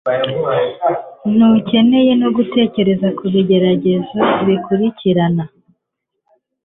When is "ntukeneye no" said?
1.33-2.29